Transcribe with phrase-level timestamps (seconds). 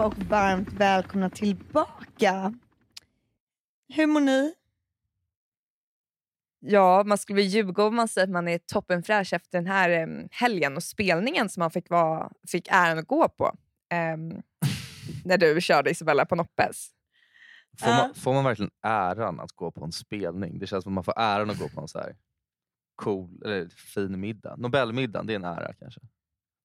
[0.00, 2.54] allihopa och varmt välkomna tillbaka.
[3.88, 4.54] Hur mår ni?
[6.60, 9.90] Ja, man skulle väl ljuga om man säger att man är toppenfräsch efter den här
[9.90, 13.56] em, helgen och spelningen som man fick, vara, fick äran att gå på.
[13.92, 14.42] em,
[15.24, 16.90] när du körde Isabella på Noppes.
[17.80, 17.96] Får, Ja.
[17.96, 20.58] man, får man verkligen äran att gå på en spelning?
[20.58, 22.16] Det känns som att man får äran att gå på en så här
[22.96, 24.56] cool, eller fin middag.
[24.56, 26.00] Nobelmiddagen, det är en ära kanske.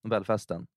[0.03, 0.67] Nobelfesten.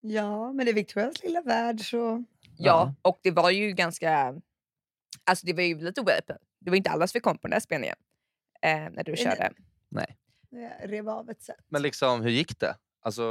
[0.00, 2.24] Ja, men det är Victorias lilla värld så...
[2.40, 2.94] Ja, Ja.
[3.02, 4.40] och det var ju ganska...
[5.24, 6.38] Alltså det var ju lite weird.
[6.60, 7.96] Det var inte alla som fick komma på den där spelningen
[8.62, 9.52] eh, när du körde.
[10.50, 11.64] Jag rev av ett sätt.
[11.68, 12.76] Men liksom, hur gick det?
[13.00, 13.22] Alltså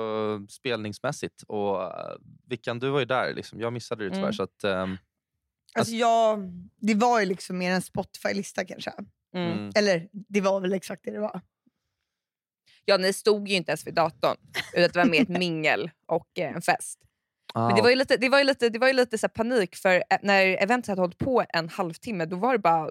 [0.49, 1.43] spelningsmässigt.
[1.47, 2.16] Och, uh,
[2.47, 3.33] Vickan, du var ju där.
[3.33, 3.59] Liksom.
[3.59, 4.23] Jag missade det tyvärr.
[4.23, 4.33] Mm.
[4.33, 4.97] Så att, ehm,
[5.73, 6.39] Alltså jag,
[6.75, 8.91] det var ju liksom mer en Spotify-lista kanske.
[9.33, 9.52] Mm.
[9.52, 9.71] mm.
[9.75, 11.41] Eller det var väl exakt det det var.
[12.86, 14.38] Ja, ni stod ju inte ens vid datorn.
[14.73, 17.00] Utan det var mer ett mingel och eh, en fest.
[17.53, 19.30] Ah, Men det var ju lite, det var ju lite, det var ju lite så
[19.30, 22.89] panik för eh, när eventet hade hållit på en halvtimme då var det bara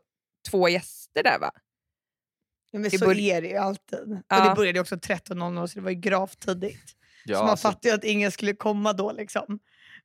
[0.50, 1.50] två gäster där va?
[2.70, 3.98] Ja, men Det så är det ju alltid.
[3.98, 4.48] Och Ja.
[4.48, 6.96] det började ju också 13.00 så det var ju gravt tidigt.
[7.24, 9.12] ja, så man alltså, fattar ju att ingen skulle komma då.
[9.12, 9.58] Liksom.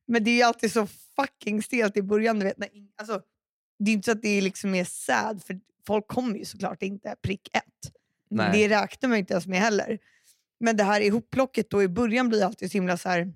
[0.06, 2.38] Men det är ju alltid så fucking stelt i början.
[2.38, 3.22] Du vet, när alltså,
[3.78, 6.82] det är inte så att det är liksom är sad, för folk kommer ju såklart
[6.82, 7.92] inte prick ett.
[8.30, 8.68] Nej.
[8.68, 9.98] Det räknar man inte ens med heller.
[10.60, 13.32] Men det här ihopplocket då i början blir alltid så himla så här.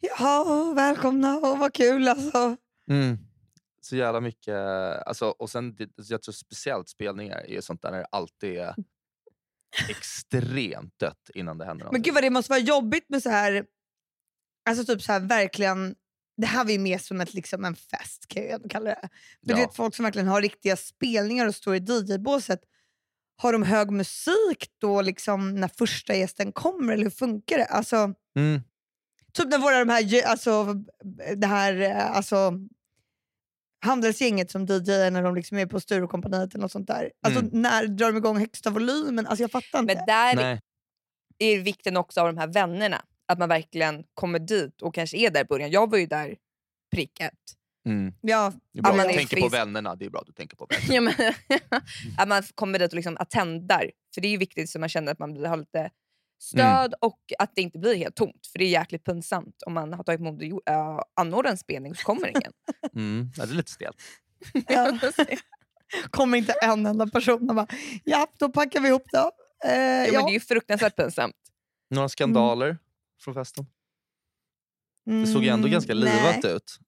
[0.00, 2.56] Jaha, välkomna och vad kul alltså.
[2.90, 3.18] Mm.
[3.80, 4.54] Så jävla mycket.
[5.06, 8.74] Alltså, och sen, det- jag tror speciellt spelningar är sånt där när det alltid är
[9.88, 12.02] extremt dött innan det händer Men någonting.
[12.02, 13.64] gud vad det måste vara jobbigt med så här,
[14.70, 15.94] alltså typ så här verkligen,
[16.36, 19.08] det här var ju mer som ett, liksom en fest kan jag kalla det.
[19.40, 19.66] Men Ja.
[19.66, 22.60] vet folk som verkligen har riktiga spelningar och står i DJ-båset,
[23.36, 27.64] har de hög musik då liksom när första gästen kommer eller hur funkar det?
[27.64, 28.60] Alltså, Mm.
[29.32, 30.74] typ när våra de här, alltså,
[31.36, 32.52] det här eh, alltså,
[33.84, 37.10] handelsgänget som DJ när de liksom är på Sturecompagniet eller något sånt där.
[37.22, 37.50] Alltså Mm.
[37.62, 39.26] när drar de igång högsta volymen?
[39.26, 39.94] Alltså jag fattar inte.
[39.94, 40.60] Men där Nej.
[41.38, 43.04] är vikten också av de här vännerna.
[43.26, 45.70] Att man verkligen kommer dit och kanske är där i början.
[45.70, 46.36] Jag var ju där
[46.94, 47.32] prick ett.
[47.86, 48.14] Mm.
[48.20, 49.96] ja, Det är bra att du tänker på finns- vännerna.
[49.96, 51.12] Det är bra att du tänker på vännerna.
[51.18, 51.24] Ja,
[51.70, 51.80] men,
[52.18, 53.90] att man kommer dit och liksom attendar.
[54.14, 55.90] För det är ju viktigt så man känner att man blir- har lite
[56.42, 58.46] stöd och att det inte blir helt tomt.
[58.52, 61.94] För det är jäkligt pinsamt om man har tagit mod och uh, anordnar en spelning
[61.94, 62.52] så kommer ingen.
[62.94, 63.30] Mm.
[63.36, 63.96] Ja, det är lite stelt.
[64.68, 64.98] Ja.
[66.10, 67.66] kommer inte en enda person och bara
[68.04, 69.30] ja, då packar vi ihop då.
[69.64, 70.12] Eh, ja, ja.
[70.12, 71.36] men det är ju fruktansvärt pinsamt.
[71.90, 72.78] Några skandaler
[73.20, 73.66] från festen?
[75.06, 76.52] Mm, Det såg ju ändå ganska livat nej.
[76.52, 76.78] ut.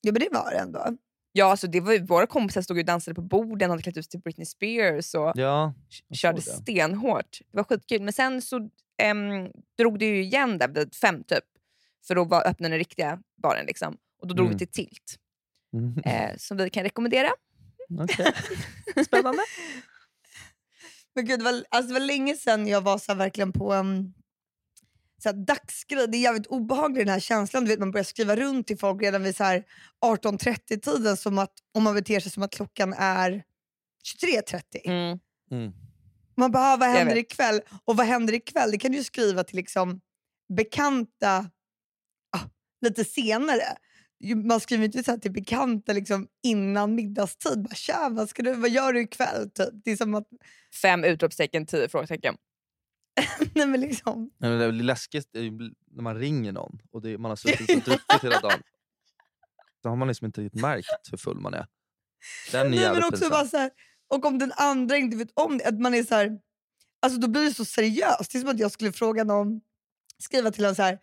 [0.00, 0.96] Ja men det var det ändå.
[1.32, 4.04] Ja, alltså det var våra kompisar stod ju och dansade på borden, hade klätt ut
[4.04, 5.74] sig till Britney Spears och Ja,
[6.14, 6.42] körde det.
[6.42, 7.38] stenhårt.
[7.50, 8.02] Det var skitkul.
[8.02, 8.70] Men sen så
[9.02, 9.48] ehm,
[9.78, 11.44] drog det ju igen där vid fem typ.
[12.06, 13.66] För då var öppnade den riktiga baren.
[13.66, 13.96] Liksom.
[14.20, 14.58] Och då drog Mm.
[14.58, 15.16] vi till Tilt.
[15.74, 15.98] Mm.
[16.04, 17.28] Eh, som vi kan rekommendera.
[18.00, 18.32] Okej.
[19.06, 19.42] Spännande.
[21.14, 23.72] Men gud, det, var, alltså, det var länge sedan jag var så här, verkligen på
[23.72, 24.14] en
[25.22, 26.08] så här, dagsgrej.
[26.08, 27.64] Det är jävligt obehagligt den här känslan.
[27.64, 29.64] Du vet, man börjar skriva runt till folk redan vid så här
[30.04, 33.42] 18.30-tiden som att, om man beter sig som att klockan är
[34.22, 34.62] 23.30.
[34.84, 35.18] Mm.
[35.50, 35.72] Mm.
[36.36, 37.60] Man bara, ah, vad händer ikväll?
[37.84, 38.70] Och vad händer ikväll?
[38.70, 40.00] Det kan du ju skriva till liksom
[40.56, 41.50] bekanta
[42.36, 42.40] ah,
[42.80, 43.76] lite senare.
[44.44, 47.62] Man skriver inte så här till bekanta liksom innan middagstid.
[47.62, 49.50] Bara, Tja, vad, ska du, vad gör du ikväll?
[49.50, 49.68] Typ.
[49.84, 50.28] Det är som att,
[50.82, 52.36] Fem utropstecken, tio frågetecken.
[53.54, 54.30] nej men liksom.
[54.38, 55.50] Nej, men Det är väl läskigt är ju
[55.90, 58.62] när man ringer någon och det, man har suttit och druckit hela dagen.
[59.82, 61.66] Då har man liksom inte riktigt märkt hur full man är.
[62.52, 63.70] Den är Nej, men också bara så här,
[64.08, 66.38] och om den andra inte vet om det, att man är så här,
[67.02, 68.32] alltså då blir det så seriöst.
[68.32, 69.60] Det är som att jag skulle fråga någon,
[70.18, 70.98] skriva till en så här,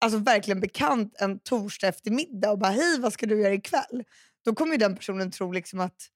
[0.00, 4.04] alltså verkligen bekant en torsdag eftermiddag och bara hej vad ska du göra ikväll?
[4.44, 6.08] Då kommer ju den personen tro liksom att,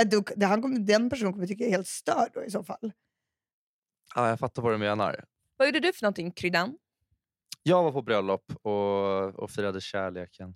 [0.00, 2.92] att det- han kommer, den personen kommer tycka är helt störd då i så fall.
[4.14, 5.24] Ja, jag fattar vad du menar.
[5.56, 6.78] Vad gjorde du för någonting, Kryddan?
[7.62, 10.54] Jag var på bröllop och, och firade kärleken.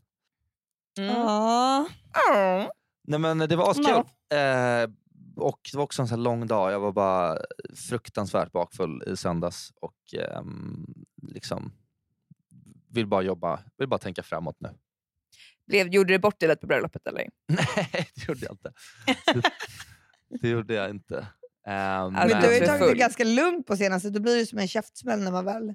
[0.99, 1.11] Mm.
[1.11, 1.87] Ja.
[3.03, 4.05] Nej, men det var askul.
[4.39, 4.91] Eh,
[5.37, 6.73] och det var också en sån här lång dag.
[6.73, 7.39] Jag var bara
[7.89, 9.73] fruktansvärt bakfull i söndags.
[9.81, 10.87] Och ehm,
[11.23, 11.73] liksom
[12.89, 14.69] vill bara jobba, vill bara tänka framåt nu.
[15.67, 17.29] Blev, gjorde du bort lite på bröllopet eller?
[17.47, 18.73] Nej, det gjorde jag inte.
[19.35, 19.43] Det,
[20.41, 21.27] det gjorde jag inte.
[21.67, 24.37] Ehm, Men Nej, du har ju för tagit det ganska lugnt på senaste, då blir
[24.37, 25.75] det som en käftsmäll när man väl...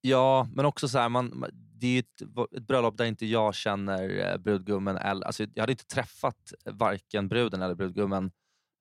[0.00, 4.32] Ja, men också så här, man, det är ett, ett bröllop där inte jag känner
[4.32, 4.96] eh, brudgummen.
[4.96, 8.30] Eller, alltså, jag hade inte träffat varken bruden eller brudgummen.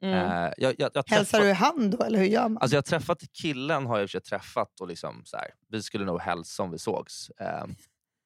[0.04, 0.14] Mm.
[0.32, 2.58] Eh, jag, jag, jag Hälsar träffat- du i hand då eller hur gör man?
[2.58, 6.22] Alltså jag har träffat killen har jag träffat och liksom så här, vi skulle nog
[6.22, 7.32] hälsa om vi sågs.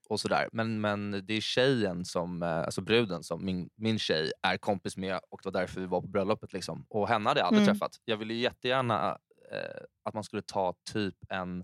[0.10, 0.50] Och sådär.
[0.52, 4.98] Men, men det är tjejen, som, eh, alltså bruden som min, min tjej är kompis
[4.98, 6.54] med och det var därför vi var på bröllopet.
[6.54, 6.86] Liksom.
[6.90, 7.76] Och henne hade jag aldrig Mm.
[7.76, 7.92] träffat.
[8.06, 9.18] Jag ville jättegärna
[9.52, 11.64] eh, att man skulle ta typ en,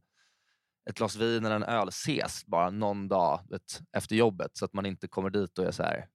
[0.89, 4.73] ett glas vin eller en öl, ses bara någon dag vet, efter jobbet så att
[4.73, 6.07] man inte kommer dit och är så här.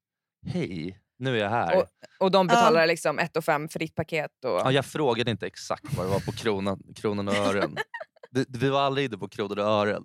[0.46, 1.76] hej, nu är jag här.
[1.76, 1.84] Och,
[2.20, 4.30] och de betalar liksom 1 5 för ditt paket.
[4.44, 4.50] Och...
[4.50, 7.76] Ja, jag frågade inte exakt vad det var på kronan, kronan och ören.
[8.30, 10.04] Det, vi var aldrig inne på kronor och ören.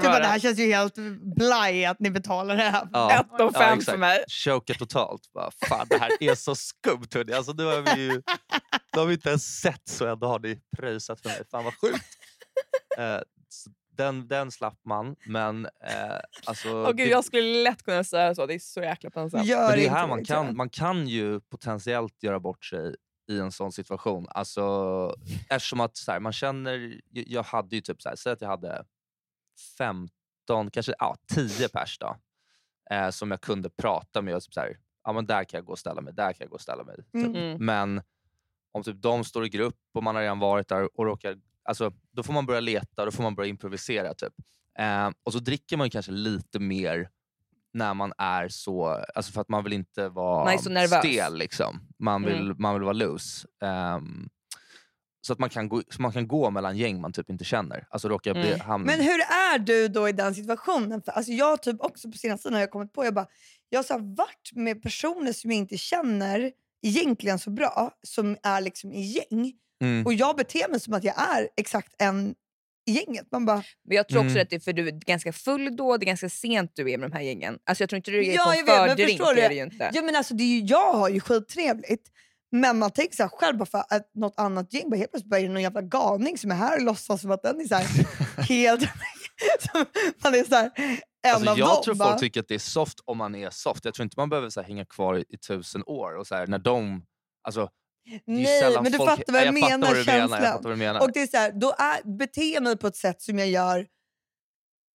[0.00, 0.94] Du bara, det här känns ju helt
[1.36, 2.88] blaj att ni betalar det här.
[2.92, 4.24] ja, 1 och 5 för mig.
[4.28, 5.32] Choka totalt.
[5.34, 7.06] Bara, Fan, det här är så skumt.
[7.14, 7.32] Hörni.
[7.32, 8.22] Alltså, nu har vi ju
[8.94, 11.42] nu har vi inte ens sett så ändå har ni pröjsat för mig.
[11.50, 12.04] Fan vad sjukt.
[13.48, 15.66] Så den, den slapp man, men...
[15.66, 18.46] Eh, alltså, Åh gud, det- jag skulle lätt kunna säga så.
[18.46, 19.46] Det är så jäkla pinsamt.
[19.46, 20.26] Gör det här man jag.
[20.26, 22.94] kan, man kan ju potentiellt göra bort sig
[23.30, 24.26] i en sån situation.
[24.30, 25.14] Alltså,
[25.50, 27.00] eftersom att så här, man känner...
[27.10, 28.84] Jag hade ju typ, så här, säg att jag hade
[29.78, 32.16] 15, kanske ja, 10 pers då,
[32.90, 34.34] eh, som jag kunde prata med.
[34.36, 36.44] Och typ så här, ja, men där kan jag gå och ställa mig, där kan
[36.44, 36.96] jag gå och ställa mig.
[36.96, 37.14] Typ.
[37.14, 37.34] Mm.
[37.36, 37.66] Mm.
[37.66, 38.02] Men
[38.72, 41.36] om typ de står i grupp och man har redan varit där och råkar...
[41.64, 44.14] Alltså, då får man börja leta och då får man börja improvisera.
[44.14, 44.32] Typ.
[44.78, 47.10] Eh, och så dricker man kanske lite mer
[47.72, 48.86] när man är så...
[49.14, 50.98] Alltså för att man vill inte vara nervös.
[50.98, 51.38] stel.
[51.38, 51.80] Liksom.
[51.98, 52.56] Man, vill, Mm.
[52.58, 53.48] man vill vara loose.
[53.62, 54.28] Ehm,
[55.26, 57.86] så att man kan, gå, så man kan gå mellan gäng man typ inte känner.
[57.90, 58.60] Alltså råkar bli, Mm.
[58.60, 58.86] hamna...
[58.86, 61.02] Men hur är du då i den situationen?
[61.02, 63.26] För, alltså, jag typ också på senaste tiden har jag kommit på, jag, bara,
[63.68, 66.52] jag har så här varit med personer som jag inte känner
[66.86, 69.52] egentligen så bra, som är liksom i gäng.
[69.82, 70.06] mm.
[70.06, 72.34] Och jag beter mig som att jag är exakt en
[72.88, 73.26] i gänget.
[73.30, 74.42] Man bara, Men jag tror också Mm.
[74.42, 76.98] att det är för du är ganska full då, det är ganska sent du är
[76.98, 77.58] med de här gängen.
[77.64, 79.10] Alltså jag tror inte du är Ja, på jag en vet, men fördrink.
[79.18, 79.40] förstår du?
[79.40, 82.10] Är det ja, men alltså, det är ju, jag har ju skittrevligt.
[82.60, 85.30] Men man tänker så här, själv bara för att något annat gäng, bara helt plötsligt
[85.30, 87.64] bara är det någon jävla galning som är här och låtsas som att den är
[87.64, 88.06] så här,
[88.42, 88.80] helt...
[90.24, 90.70] man är så här,
[91.22, 91.82] en Alltså, av jag dem.
[91.84, 93.84] tror folk tycker att det är soft om man är soft.
[93.84, 96.16] Jag tror inte man behöver så hänga kvar i, i tusen år.
[96.16, 97.02] Och så här, när de,
[97.42, 97.68] alltså,
[98.24, 100.18] Nej, men du folk, fattar vad jag, Nej, menar, vad du menar.
[100.18, 100.52] Jag känslan.
[100.52, 101.00] fattar vad menar.
[101.00, 103.48] Och det är så här, då är, beter jag mig på ett sätt som jag
[103.48, 103.86] gör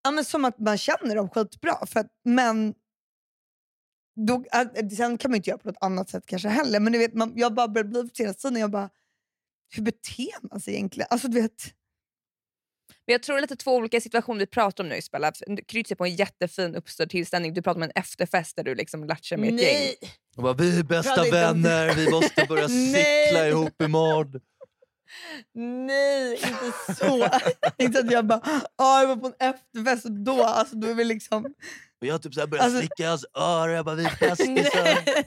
[0.04, 1.86] ja, men som att man känner dem skitbra.
[1.86, 2.74] För att, men
[4.28, 6.80] då, äh, sen kan man inte göra på något annat sätt kanske heller.
[6.80, 8.90] Men du vet, man, jag bara börjar bli på senaste tiden, jag bara,
[9.76, 11.08] hur beter man sig egentligen?
[11.10, 11.74] Alltså, du vet,
[13.06, 15.32] Men jag tror det är lite två olika situationer vi pratar om nu Isabella.
[15.68, 17.54] Kryds är på en jättefin uppstörd tillställning.
[17.54, 19.94] Du pratar om en efterfest där du liksom latchar med ett gäng.
[20.38, 24.42] Och bara, vi är bästa vänner, vi måste börja cykla ihop imorgon.
[25.88, 27.30] nej, inte så.
[27.84, 28.42] inte att jag bara,
[28.76, 31.54] ah, jag var på en efterfest och då, alltså, då är vi liksom...
[32.02, 35.24] Och jag typ så här börjar Alltså- slicka hans öra, jag bara, vi är bästisar.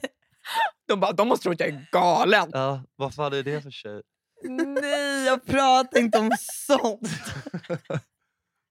[0.88, 2.50] De, bara, de måste tro att jag är galen.
[2.52, 4.02] Ja, vad fan är det för tjej?
[4.48, 6.30] nej, jag pratar inte om
[6.66, 7.08] sånt.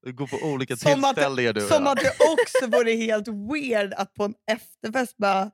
[0.06, 1.92] Du går på olika Som att, tillställningar du och som jag.
[1.92, 5.52] att det också vore helt weird att på en efterfest bara...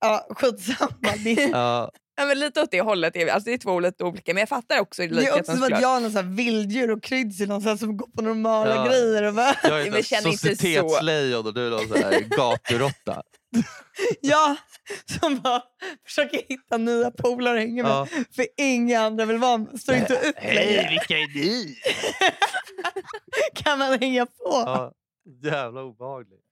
[0.00, 1.12] Ja, skitsamma.
[1.24, 3.16] Det, Ja, Ja, men lite åt det hållet.
[3.16, 3.30] Är vi.
[3.30, 4.34] Alltså, det är två lite olika.
[4.34, 7.02] Men jag fattar också i det är också som att jag här vilddjur och
[7.64, 8.86] här som går på normala Ja.
[8.88, 9.22] grejer.
[9.22, 13.22] Och bara, jag är ett societetslejon och du är här gaturåtta.
[14.20, 14.56] ja,
[15.20, 15.62] som bara
[16.06, 17.92] försöker hitta nya polare att hänga med.
[17.92, 18.06] Ja.
[18.34, 19.80] För inga andra vill vara med.
[19.80, 20.88] Står inte upp längre.
[20.90, 21.76] vilka är ni?
[23.54, 24.32] Kan man hänga på?
[24.50, 24.92] Ja,
[25.42, 26.45] jävla obehagligt.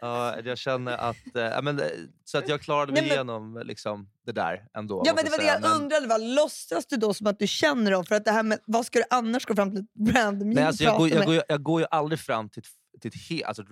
[0.00, 1.86] Ja, jag känner att, ja, men, eh,
[2.24, 5.02] så att jag klarade mig Nej, men- igenom liksom, det där ändå.
[5.06, 6.06] Ja, men det var det jag Men- undrade.
[6.06, 8.04] Var, låtsas du då som att du känner dem?
[8.04, 10.64] För att det här med, vad ska du annars gå fram till ett random Nej,
[10.64, 11.26] alltså, jag, går, jag, med?
[11.26, 13.62] går, ju- jag går ju aldrig fram till ett, till ett he, alltså,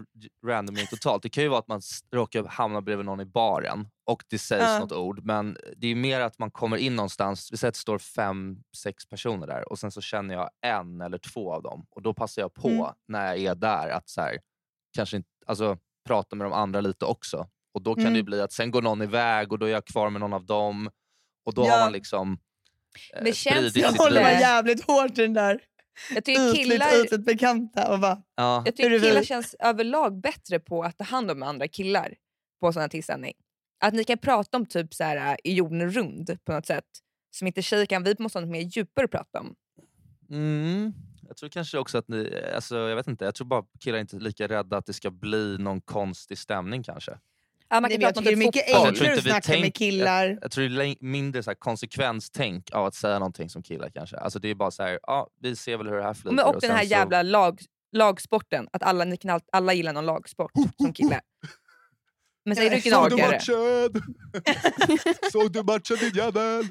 [0.46, 1.22] random totalt.
[1.22, 1.80] Det kan ju vara att man
[2.14, 4.78] råkar hamna bredvid någon i baren och det sägs Ja.
[4.78, 5.20] något ord.
[5.24, 8.56] Men det är mer att man kommer in någonstans, vi säger att det står fem,
[8.76, 11.86] sex personer där och sen så känner jag en eller två av dem.
[11.90, 12.86] Och då passar jag på Mm.
[13.08, 14.38] när jag är där att så här,
[14.94, 17.48] kanske inte, alltså, prata med de andra lite också.
[17.74, 18.12] Och då kan Mm.
[18.12, 20.32] det ju bli att sen går någon iväg och då är jag kvar med någon
[20.32, 20.90] av dem.
[21.46, 21.72] Och då Ja.
[21.72, 22.38] har man liksom
[23.14, 25.60] eh, Men känns det Jag håller lite- jävligt hårt i den där
[26.14, 27.92] Jag tycker ytligt, killar, ytligt bekanta.
[27.92, 28.54] Och bara, Ja.
[28.56, 32.14] jag Hur tycker killar känns överlag bättre på att ta hand om andra killar
[32.60, 33.32] på sådana tillställning.
[33.84, 36.84] Att ni kan prata om typ så här, är jorden rund på något sätt.
[37.30, 38.04] Som inte tjejer kan.
[38.04, 39.54] Vi måste ha något mer djupare att prata om.
[40.30, 40.92] Mm.
[41.28, 44.16] Jag tror kanske också att ni, alltså, jag vet inte, jag tror bara killar inte
[44.16, 47.18] är lika rädda att det ska bli någon konstig stämning kanske.
[47.70, 48.68] Ja, man nej, kan men jag tycker det är mycket.
[48.68, 50.38] Jag enklare att snacka med tänk- killar.
[50.42, 54.16] Jag tror det är mindre så här, konsekvenstänk av att säga någonting som killar kanske.
[54.16, 56.36] Alltså det är bara så här, ja vi ser väl hur det här flyger.
[56.36, 57.60] Men och den sen här så- jävla lag,
[57.92, 58.68] lagsporten.
[58.72, 61.20] Att alla, ni kan all, alla gillar någon lagsport som killar.
[62.44, 63.40] Men säger du Nej, gnagare?
[65.32, 66.64] Såg du matchen din jävel?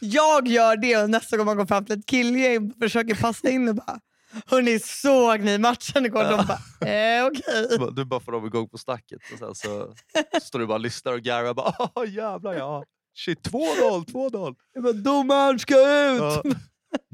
[0.00, 3.48] Jag gör det och nästa gång man går fram till ett killgäng och försöker passa
[3.50, 4.00] in och bara
[4.46, 6.24] Hörni, såg ni matchen igår?
[6.24, 7.66] De bara, eh, okej.
[7.70, 9.94] Du bara- Du bara får dem igång på snacket och sen så
[10.42, 11.54] står du bara och lyssnar och garvar.
[11.54, 12.84] Bara, "Ah, jävlar ja.
[13.16, 14.54] Shit, 2-0, 2-0.
[14.72, 16.20] Jag bara, domaren ska ut!
[16.20, 16.42] Ja,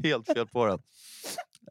[0.03, 0.79] helt fel på den.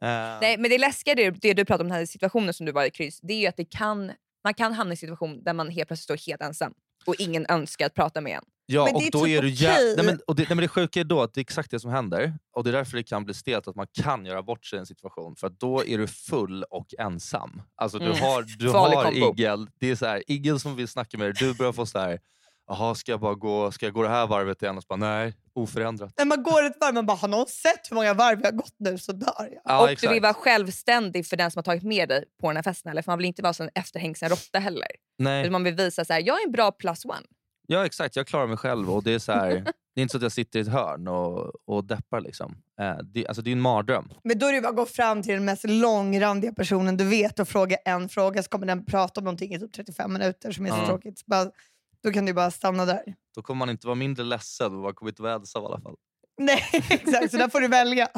[0.02, 2.72] Eh, Nej, men det läskiga det, det du pratar om, den här situationen som du
[2.72, 4.12] var i kryss, det är ju att det kan,
[4.44, 6.72] man kan hamna i en situation där man helt plötsligt står helt ensam
[7.06, 8.44] och ingen önskar att prata med en.
[8.66, 9.94] Ja, Men det och då typ är du jä- okej.
[9.96, 11.80] nej, men, och det, nej, men det sjuka är då att det är exakt det
[11.80, 12.34] som händer.
[12.56, 14.80] Och Det är därför det kan bli stelt att man kan göra bort sig i
[14.80, 15.36] en situation.
[15.36, 17.62] För då är du full och ensam.
[17.74, 18.18] Alltså du Mm.
[18.20, 19.32] har, du Farlig har kombo.
[19.32, 21.98] Igel, det är så här, Igel som vill snacka med dig, du börjar få så
[21.98, 22.20] här.
[22.68, 24.76] Jaha, ska jag bara gå, ska jag gå det här varvet igen?
[24.76, 26.14] Och så bara, nej, oförändrat.
[26.18, 28.56] När man går ett varv, man bara, har någon sett hur många varv jag har
[28.56, 29.60] gått nu så dör jag.
[29.64, 30.08] Ja, och exakt.
[30.08, 32.90] du vill vara självständig för den som har tagit med dig på den här festen.
[32.90, 33.02] Eller?
[33.02, 34.88] För man vill inte vara en efterhängsen råtta heller.
[35.18, 35.40] Nej.
[35.42, 37.26] Utan Man vill visa att jag är en bra plus one.
[37.66, 39.48] Ja exakt, jag klarar mig själv och det är så här,
[39.94, 42.20] det är inte så att jag sitter i ett hörn och, och deppar.
[42.20, 42.56] Liksom.
[42.80, 44.12] Eh, det, alltså, det är en mardröm.
[44.24, 47.38] Men då är det bara att gå fram till den mest långrandiga personen du vet
[47.38, 50.66] och fråga en fråga så kommer den prata om någonting i typ 35 minuter som
[50.66, 50.86] är så Ja.
[50.86, 51.18] tråkigt.
[51.18, 51.50] Så bara,
[52.02, 53.14] då kan du bara stanna där.
[53.34, 55.80] Då kommer man inte vara mindre ledsen och man kommer inte vara ensam i alla
[55.80, 55.96] fall.
[56.38, 57.30] Nej, exakt.
[57.30, 58.08] Så där får du välja.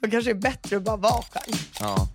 [0.00, 1.56] Då kanske det är bättre att bara vara själv.
[1.80, 2.08] Ja.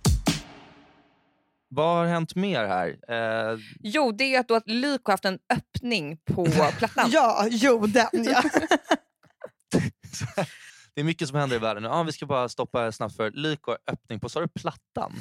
[1.68, 2.88] Vad har hänt mer här?
[3.08, 6.46] Eh, Jo, det är att, då att Lyko har haft en öppning på
[6.78, 7.10] plattan.
[7.12, 8.42] Ja, jo den ja.
[10.94, 11.88] det är mycket som händer i världen nu.
[11.88, 15.12] Ja, vi ska bara stoppa snabbt för Lyko har öppning på, sa du plattan?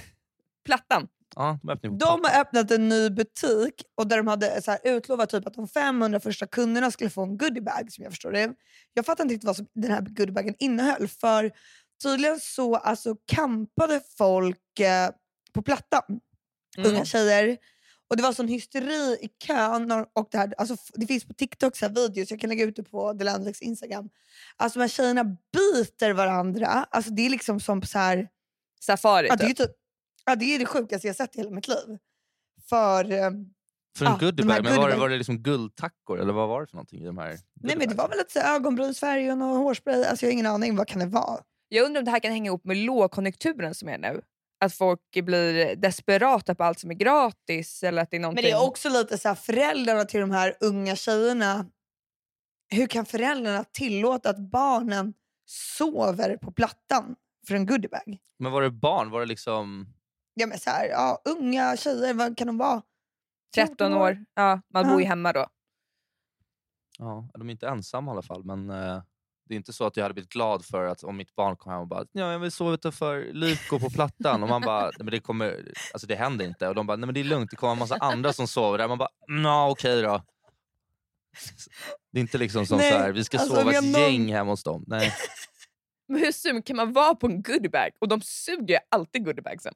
[0.66, 1.08] Plattan.
[1.36, 5.30] Ja, de De har öppnat en ny butik och där de hade så här utlovat
[5.30, 8.54] typ att de 500 första kunderna skulle få en goodiebag som jag förstår det.
[8.94, 11.52] Jag fattar inte riktigt vad som den här goodiebagen innehöll för
[12.04, 15.10] tydligen så alltså campade folk eh,
[15.54, 16.04] på plattan,
[16.78, 16.90] Mm.
[16.92, 17.58] unga tjejer.
[18.10, 19.92] Och det var sån hysteri i kön.
[19.92, 22.84] Och- det, här, alltså, det finns på TikTok så videos, jag kan lägga ut det
[22.84, 24.10] på Delandrex Instagram.
[24.58, 25.24] Alltså de här tjejerna
[25.54, 26.68] biter varandra.
[26.68, 28.30] Alltså, det är liksom som på så här...
[28.82, 29.72] Safari Ja, det, är typ.
[30.26, 31.98] Ja, det är det sjukaste jag sett i hela mitt liv.
[32.70, 33.12] För...
[33.12, 33.30] eh,
[33.98, 36.68] För en här goodiebag, men var det, var det liksom guldtackor eller vad var det
[36.68, 40.04] för någonting i de här Nej men det var väl lite ögonbrynsfärg och någon hårspray.
[40.04, 40.76] Alltså jag har ingen aning.
[40.76, 41.44] Vad kan det vara?
[41.70, 44.22] Jag undrar om det här kan hänga ihop med lågkonjunkturen som är nu.
[44.66, 47.84] Att folk blir desperata på allt som är gratis.
[47.84, 48.44] Eller att det är Men någonting...
[48.44, 51.66] det är också lite så här föräldrarna till de här unga tjejerna.
[52.70, 55.14] Hur kan föräldrarna tillåta att barnen
[55.46, 57.16] sover på plattan
[57.48, 58.18] för en goodiebag?
[58.40, 59.10] Men var det barn?
[59.12, 59.88] Var det liksom...
[60.34, 62.82] Ja, men så här, ja, unga tjejer, vad kan de vara?
[63.56, 64.26] 13 år.
[64.36, 65.46] Ja, man bor ju hemma då.
[67.00, 68.44] Ja, de är inte ensamma i alla fall.
[68.44, 69.02] Men eh,
[69.46, 71.72] det är inte så att jag hade blivit glad för att om mitt barn kom
[71.72, 74.44] hem och bara ja, jag vill sova utanför Lyko på plattan.
[74.44, 76.68] Och man bara, nej, men det, kommer, alltså det händer inte.
[76.68, 78.78] Och de bara, nej men det är lugnt, det kommer en massa andra som sover
[78.78, 78.88] där.
[78.88, 79.10] Man bara,
[79.44, 80.24] ja okej då.
[82.12, 84.02] Det är inte liksom som Nej, så här, vi ska alltså, sova vi ett någon-
[84.02, 84.84] gäng hemma hos dem.
[84.88, 85.14] Nej.
[86.08, 87.90] Men hur sugen kan man vara på en goodiebag?
[88.00, 89.74] Och de suger alltid goodiebagsen.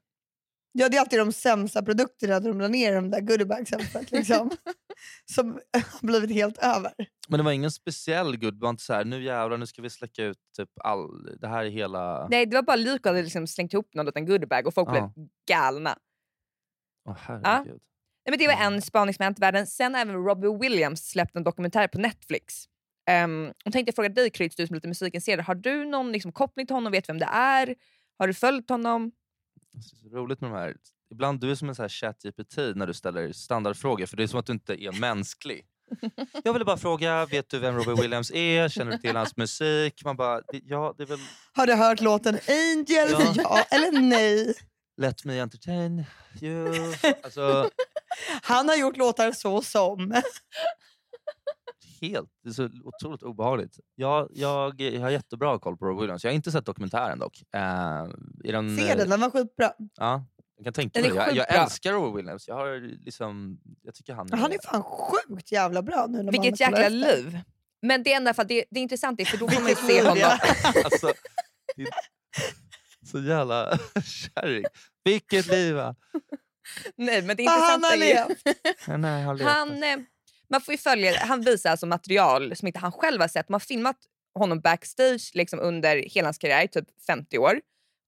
[0.78, 3.80] Ja, det är alltid de sämsta produkterna de la ner i de där goodiebagsen
[4.12, 4.52] liksom,
[5.36, 6.94] som har blivit helt över.
[7.28, 9.82] Men det var ingen speciell good, det var inte så här, nu jävlar nu ska
[9.82, 12.28] vi släcka ut typ all, det här är hela...
[12.28, 14.92] Nej, det var bara Lyko hade liksom slängt ihop någon liten goodiebag och folk Ja.
[15.16, 15.98] blev galna.
[17.10, 17.82] Åh herregud.
[18.26, 19.68] Nej, men det var en spaning som hänt i världen.
[19.68, 22.66] Sen har även Robbie Williams släppt en dokumentär på Netflix.
[23.24, 25.46] Um, och tänkte fråga dig Kryds, du som är lite musikintresserad.
[25.46, 26.92] Har du någon liksom, koppling till honom?
[26.92, 27.76] Vet vem det är?
[28.20, 29.12] Har du följt honom?
[29.76, 30.76] Det är så roligt med de här.
[31.12, 34.28] Ibland du är som en så chat GPT när du ställer standardfrågor för det är
[34.28, 35.66] som att du inte är mänsklig.
[36.44, 38.70] Jag ville bara fråga, vet du vem Robbie Williams är?
[38.70, 40.02] Känner du till hans musik?
[40.06, 41.20] Man bara, "Det- ja det är väl
[41.54, 43.08] Har du hört låten Angel?
[43.12, 43.34] Ja.
[43.36, 44.54] Ja, eller nej?
[44.98, 46.04] Let Me Entertain
[46.42, 46.94] You.
[47.24, 47.70] Alltså,
[48.42, 50.14] Han har gjort låtar så som.
[52.10, 53.80] Helt, det är så otroligt obehagligt.
[53.96, 56.24] Jag, jag, jag har jättebra koll på Robbie Williams.
[56.24, 57.44] Jag har inte sett dokumentären dock.
[57.56, 59.72] Uh, är den, Se den, den var skitbra.
[59.96, 60.26] Ja,
[60.58, 61.12] jag kan tänka mig.
[61.16, 62.48] Jag, jag älskar Robbie Williams.
[62.48, 64.38] Jag, har liksom, jag tycker han är...
[64.38, 66.24] Han är fan sjukt jävla bra nu.
[66.24, 67.40] När Vilket man jäkla liv.
[67.82, 69.70] Men det är, ändå för att det, det är intressant, det, för då får man
[69.70, 70.24] ju se honom.
[70.84, 71.08] alltså,
[71.76, 71.88] det
[73.06, 74.66] så jävla kärring.
[75.04, 75.76] Vilket liv!
[76.96, 78.14] Nej, men det Han intressanta har är ju...
[78.14, 78.86] levt.
[78.86, 79.44] Han, lever.
[79.44, 80.00] Han, eh,
[80.50, 83.50] man får följa, han visar alltså material som inte han själv har sett.
[83.50, 83.98] Man har filmat
[84.40, 87.62] honom backstage liksom under hela hans karriär, typ 50 år.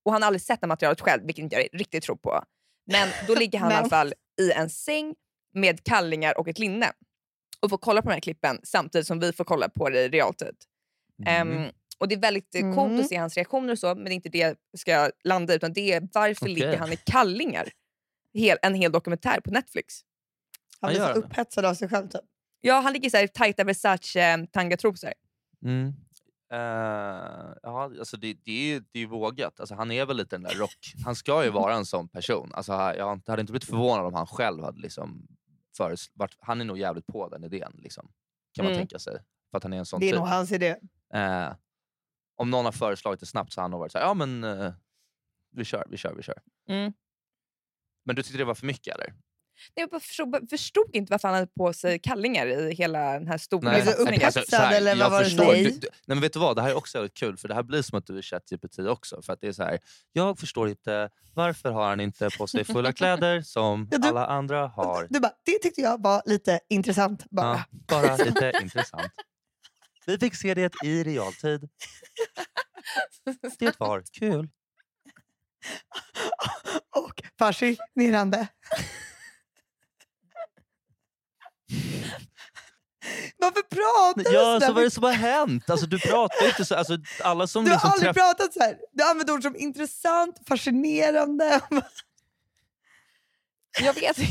[0.04, 2.42] Och han har aldrig sett det materialet själv, vilket inte jag riktigt tror på.
[2.86, 5.14] Men då ligger han i alla fall i en säng
[5.54, 6.92] med kallingar och ett linne.
[7.60, 10.08] Och får kolla på de här klippen samtidigt som vi får kolla på det i
[10.08, 10.54] realtid.
[11.26, 11.58] Mm.
[11.58, 13.00] Ehm, och Det är väldigt eh, coolt Mm.
[13.00, 15.56] att se hans reaktioner och så, men det är inte det jag ska landa i,
[15.56, 16.54] utan det är varför Okej.
[16.54, 17.68] ligger han i kallingar?
[18.34, 20.00] Hel, en hel dokumentär på Netflix.
[20.80, 21.26] Han blir gör så det.
[21.26, 22.08] upphetsad av sig själv.
[22.08, 22.20] Typ.
[22.60, 25.12] Ja, han ligger i så här tajta Versace eh, tangatrosor.
[25.64, 25.92] Mm.
[26.52, 26.58] Eh,
[27.62, 29.60] ja, alltså det, det, är ju, det är vågat.
[29.60, 30.94] Alltså han är väl lite den där rock...
[31.04, 32.50] Han ska ju vara en sån person.
[32.54, 35.26] Alltså, jag hade inte blivit förvånad om han själv hade liksom
[36.14, 38.10] varit, Han är nog jävligt på den idén, liksom,
[38.54, 38.80] kan man Mm.
[38.80, 39.18] tänka sig.
[39.50, 40.18] För att han är en sån Det är typ.
[40.18, 40.76] nog hans idé.
[41.14, 41.52] Eh,
[42.36, 44.72] om någon har föreslagit det snabbt så har han nog varit såhär, ja men eh,
[45.50, 46.38] vi kör, vi kör, vi kör.
[46.68, 46.92] Mm.
[48.04, 49.14] Men du tyckte det var för mycket eller?
[49.76, 53.38] Nej, Jag förstod, förstod inte varför han hade på sig kallingar i hela den här
[53.38, 54.14] stora Nej, så satsningen.
[54.14, 55.24] upphetsad så här, eller vad jag var det?
[55.24, 55.64] förstår- Nej.
[55.64, 57.54] Du, du, nej men vet du vad, det här är också väldigt kul för det
[57.54, 59.22] här blir som att du är ChatGPT också.
[59.22, 59.78] För att det är så här,
[60.12, 64.26] jag förstår inte varför har han inte på sig fulla kläder som Ja, du- alla
[64.26, 65.06] andra har.
[65.10, 67.46] Du bara, det tyckte jag var lite intressant bara.
[67.70, 69.12] Ja, bara lite intressant.
[70.06, 71.68] Vi fick se det i realtid.
[73.58, 74.48] Det var kul.
[76.96, 78.48] Och fascinerande.
[83.38, 84.66] Varför pratar du Ja, sådär?
[84.66, 85.70] så vad är det som har hänt?
[85.70, 86.74] Alltså, du pratar inte så.
[86.74, 88.78] Alltså, alla som Du har liksom aldrig träff- pratat så här.
[88.92, 91.60] Du använder ord som intressant, fascinerande.
[93.80, 94.16] Jag vet.
[94.16, 94.24] Det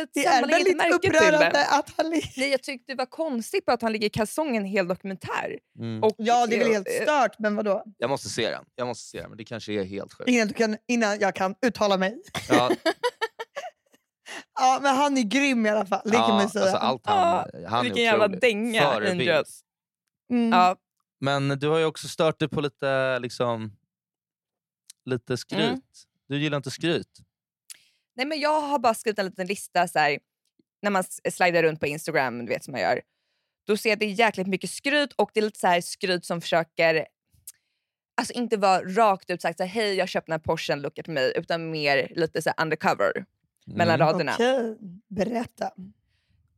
[0.00, 1.66] är Skitsamma, lägg inte väldigt upprörande det.
[1.70, 2.10] att han...
[2.10, 5.58] Nej, jag tyckte det var konstigt att han ligger i kalsong en hel dokumentär.
[5.78, 6.02] Mm.
[6.02, 7.82] Och, Ja, det är väl helt eh, stört, men vadå?
[7.98, 8.64] Jag måste se den.
[8.74, 10.30] Jag måste se den, men det kanske är helt sjukt.
[10.30, 12.16] Innan, du kan, innan jag kan uttala mig.
[12.48, 12.70] Ja,
[14.54, 16.00] Ja, men han är grym i alla fall.
[16.04, 16.64] Det kan ja, man säga.
[16.64, 18.40] alltså, allt han, han är Vilken jävla otrolig.
[18.40, 19.46] dänga Förebild.
[20.30, 20.52] Mm.
[20.52, 20.76] Ja,
[21.20, 23.76] Men du har ju också stört dig på lite, liksom,
[25.04, 25.60] lite skryt.
[25.60, 25.80] Mm.
[26.28, 27.18] Du gillar inte skryt.
[28.16, 30.18] Nej, men jag har bara skrivit en liten lista så här,
[30.82, 33.02] när man slidar runt på Instagram, du vet som man gör.
[33.66, 35.80] Då ser jag att det är jäkligt mycket skryt och det är lite så här
[35.80, 37.06] skryt som försöker
[38.16, 40.98] Alltså inte vara rakt ut sagt så här, hej jag köpte den här Porschen, look
[40.98, 43.24] at me, utan mer lite så här undercover
[43.64, 44.06] mellan Mm.
[44.06, 44.32] raderna.
[44.34, 44.76] Okej,
[45.08, 45.70] berätta.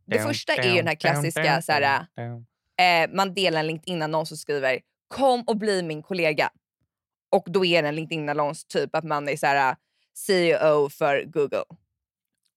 [0.07, 2.07] Det första är ju den här klassiska, så här,
[3.05, 6.51] eh, man delar en LinkedIn-annons och skriver kom och bli min kollega.
[7.31, 9.77] Och då är det en LinkedIn-annons typ att man är så här,
[10.15, 11.65] CEO för Google.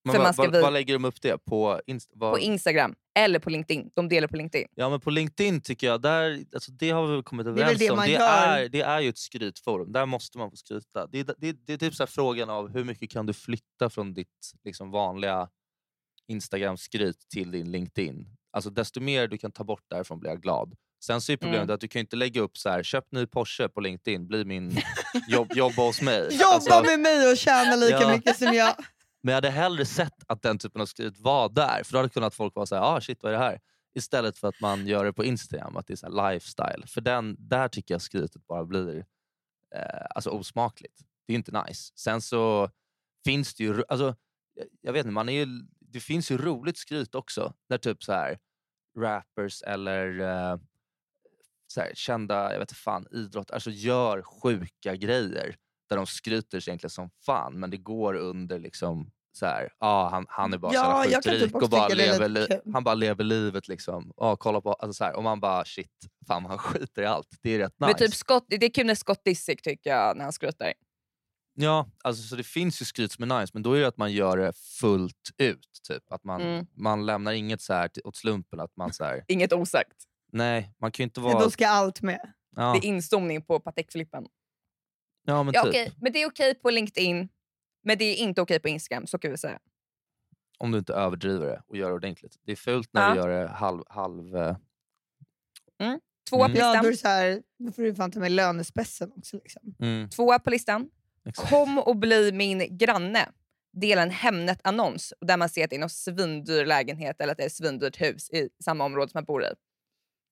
[0.04, 1.38] Men för man ska vad, vad lägger de upp det?
[1.46, 3.92] På, inst- vad, På Instagram eller på LinkedIn.
[3.96, 4.68] De delar på LinkedIn.
[4.76, 7.90] Ja men på LinkedIn tycker jag, där, alltså det har vi väl kommit överens det
[7.90, 7.96] om.
[7.98, 11.08] man Det är, det är ju ett skrytforum, där måste man få skryta.
[11.08, 13.90] Det är, det, det är typ så här frågan av hur mycket kan du flytta
[13.90, 15.50] från ditt liksom, vanliga
[16.28, 18.28] Instagram-skryt till din LinkedIn.
[18.52, 20.76] Alltså desto mer du kan ta bort därifrån blir jag glad.
[21.04, 21.74] Sen så är problemet Mm.
[21.74, 24.78] att du kan inte lägga upp så här, köp ny Porsche på LinkedIn, bli min
[25.30, 26.20] jobb, jobba hos mig.
[26.32, 28.12] Jobba Alltså, med mig och tjäna lika Ja.
[28.16, 28.76] mycket som jag
[29.22, 32.10] men jag hade hellre sett att den typen av skryt var där, för då hade
[32.10, 33.60] kunnat folk vara så här, ah shit vad är det här?
[33.96, 36.88] Istället för att man gör det på Instagram, att det är så här lifestyle.
[36.88, 39.06] För den, där tycker jag skrytet bara blir
[39.76, 41.00] eh, alltså osmakligt.
[41.28, 41.92] Det är inte nice.
[41.96, 42.70] Sen så
[43.26, 44.16] finns det ju, alltså,
[44.82, 45.48] jag- vet inte, man är ju,
[45.80, 47.54] det finns ju roligt skryt också.
[47.70, 48.40] När typ så här
[49.00, 50.58] rappers eller eh,
[51.68, 55.56] så här, kända jag vet inte fan, idrott, alltså gör sjuka grejer
[55.89, 60.10] där de skryter sig egentligen som fan men det går under liksom så här, ah,
[60.10, 63.23] han, han är bara Ja, så jävla typ och bara lever, li- han bara lever
[63.23, 64.12] livet liksom.
[64.17, 65.91] Ah, kolla på, alltså så här, och man bara shit,
[66.28, 67.28] fan han skiter i allt.
[67.41, 67.88] Det är rätt nice.
[67.91, 70.73] Men typ Scott, det är kul när Scott Disick tycker jag när han skryter.
[71.54, 73.97] Ja, alltså, så det finns ju skryt som är nice men då är det att
[73.97, 75.67] man gör det fullt ut.
[75.88, 76.04] Typ.
[76.12, 76.65] Att man, Mm.
[76.78, 78.60] man lämnar inget så här åt slumpen.
[78.60, 79.97] Att man så här, Inget osagt.
[80.32, 81.39] nej, man kan inte vara...
[81.39, 82.34] Då ska allt med.
[82.56, 84.25] Ja, Det är instomning på Patek-flippen.
[85.30, 85.70] Ja, men Ja, typ.
[85.70, 87.30] okej, Men det är okej på LinkedIn,
[87.84, 89.08] men det är inte okej på Instagram.
[89.08, 89.60] Så kan vi säga.
[90.58, 92.36] Om du inte överdriver det och gör det ordentligt.
[92.46, 93.10] Det är fult när Ja.
[93.13, 93.84] du gör det halv...
[93.89, 94.56] halv eh,
[96.30, 96.56] Tvåa Mm.
[96.56, 96.84] på Ja, listan.
[96.84, 99.38] då, är det så här, då får du fan ta med lönespessen också.
[99.38, 99.76] Liksom.
[99.80, 100.89] mm, Tvåa på listan.
[101.26, 101.50] exakt.
[101.50, 103.30] Kom och bli min granne.
[103.74, 107.44] Dela en Hemnet-annons där man ser att det är någon svindyr lägenhet eller att det
[107.44, 109.48] är ett svindyrt hus i samma område som man bor i.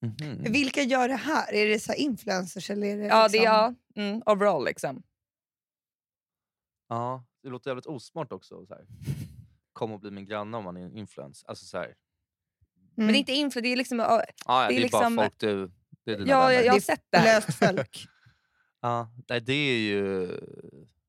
[0.02, 0.44] Mhm.
[0.52, 1.54] Vilka gör det här?
[1.54, 2.70] Är det så här influencers?
[2.70, 3.76] Eller är det Ja, det är liksom...
[3.96, 5.04] ja, mm, overall liksom.
[6.90, 8.66] Ja, det låter jävligt osmart också.
[8.66, 8.86] Så här.
[9.74, 11.50] Kom och bli min granne om man är en influencer.
[11.50, 11.86] Alltså, så här.
[11.86, 11.96] Mm.
[12.96, 14.00] Men det är inte influ, det är liksom...
[14.00, 15.72] ja, Ah, ja, Det det är är, liksom- bara folk du...
[16.04, 16.54] Det är dina Ja, vänner.
[16.54, 17.24] jag, jag har är sett det.
[17.24, 18.08] löst folk.
[18.82, 20.28] Ja, nej, det är ju...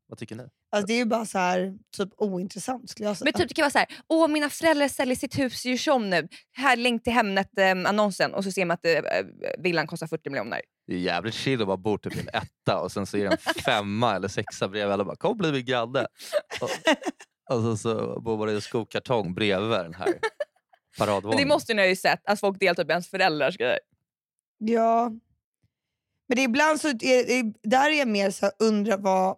[0.07, 0.49] Vad tycker ni?
[0.71, 3.25] Alltså, det är ju bara så här, typ ointressant skulle jag säga.
[3.25, 6.11] Men typ det kan vara så här, åh mina föräldrar säljer sitt hus i Djursholm
[6.11, 6.29] nu.
[6.53, 9.23] Här länk till Hemnet-annonsen och så ser man att eh,
[9.59, 10.61] villan kostar 40 miljoner.
[10.87, 13.25] Det är jävligt chill att bara bo typ i en etta och sen så är
[13.25, 14.93] det en femma eller sexa bredvid.
[14.93, 16.07] Alla bara “kom bli min granne”.
[16.61, 20.21] Och, och så, så bor man i en skokartong bredvid den här Men
[20.99, 21.49] paradvåningen.
[21.49, 23.79] det måste ni ha ju sett, att folk delar typ ens föräldrars grejer.
[24.59, 25.11] Ja.
[26.29, 29.37] Men det är ibland så är, där är jag mer så här, undrar vad,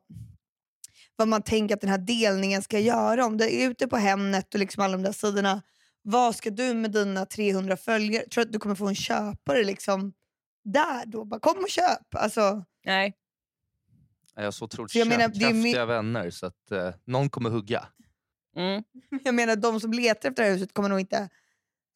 [1.21, 3.27] vad man tänker att den här delningen ska göra.
[3.27, 5.63] Om det är ute på Hemnet och liksom alla de där sidorna.
[6.03, 8.25] vad ska du med dina 300 följare?
[8.29, 10.13] Tror du att du kommer få en köpare liksom
[10.65, 11.25] där då?
[11.25, 12.15] Bara, kom och köp.
[12.15, 13.17] Alltså, Nej.
[14.35, 17.51] Jag har så otroligt jag menar, det är köpkraftiga vänner så att eh, någon kommer
[17.51, 17.85] hugga.
[18.57, 18.83] Mm.
[19.25, 21.29] jag menar de som letar efter det här huset kommer nog inte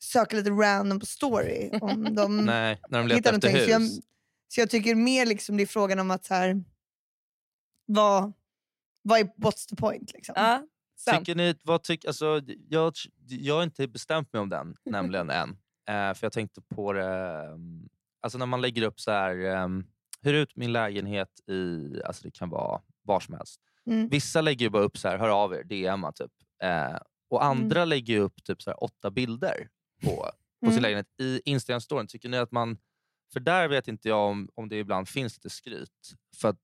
[0.02, 1.70] söka lite random på story.
[1.80, 3.64] Om de Nej, när de hittar letar efter någonting.
[3.64, 4.00] Så jag, hus.
[4.48, 6.64] så jag tycker mer liksom det är frågan om att så här,
[7.86, 8.32] vad,
[9.04, 10.12] vad är what's the point?
[10.14, 10.34] Liksom.
[10.36, 10.66] Ja.
[11.18, 12.92] Tycker ni, vad tyck, alltså, jag,
[13.28, 15.50] jag har inte bestämt mig om den nämligen än.
[15.88, 17.42] Eh, för jag tänkte på det,
[18.20, 19.86] alltså när man lägger upp så här, um,
[20.22, 23.60] hyr ut min lägenhet i, alltså det kan vara var som helst.
[23.86, 24.08] Mm.
[24.08, 26.32] Vissa lägger ju bara upp så här, hör av er, DMa typ.
[26.62, 26.96] Eh,
[27.30, 29.68] och andra lägger ju upp typ så här, åtta bilder
[30.02, 30.10] på,
[30.64, 30.82] på sin Mm.
[30.82, 32.06] lägenhet i Instagram-storyn.
[32.06, 32.78] Tycker ni att man,
[33.32, 36.12] för där vet inte jag om, om det ibland finns lite skryt.
[36.40, 36.60] För att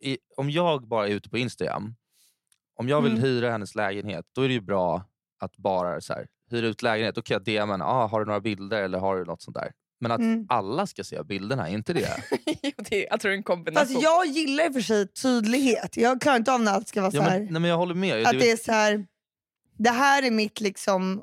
[0.00, 1.94] i, om jag bara är ute på Instagram,
[2.76, 3.22] om jag vill Mm.
[3.24, 5.04] hyra hennes lägenhet, då är det ju bra
[5.38, 7.14] att bara så här, hyra ut lägenhet.
[7.14, 9.56] Då kan jag DMa henne, ah, har du några bilder eller har du något sånt
[9.56, 9.72] där.
[10.00, 10.46] Men att Mm.
[10.48, 12.22] alla ska se bilderna, är inte det?
[12.62, 13.88] Jo, det är, jag tror det är en kombination.
[13.94, 15.96] Fast jag gillar i och för sig tydlighet.
[15.96, 17.38] Jag klarar inte av när allt ska vara ja, så här.
[17.40, 18.26] men, nej, men jag håller med.
[18.26, 19.06] Att Det- det är så här,
[19.78, 21.22] det här är mitt liksom...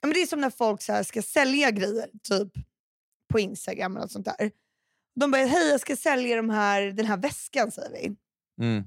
[0.00, 2.52] Ja, men det är som när folk så här ska sälja grejer typ
[3.32, 4.50] på Instagram eller något sånt där.
[5.20, 8.16] De bara, hej jag ska sälja de här, den här väskan säger vi.
[8.64, 8.84] mm.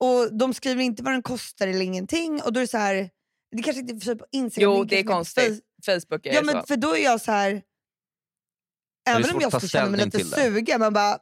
[0.00, 2.42] Och de skriver inte vad den kostar eller ingenting.
[2.42, 3.10] Och då är det så här,
[3.56, 4.72] det kanske inte är på Instagram.
[4.72, 5.64] Jo, det är konstigt.
[5.86, 6.44] Facebook är Ja så.
[6.46, 7.50] men för då är jag så här.
[7.50, 11.18] är Även om jag skulle känna mig lite sugen, man bara,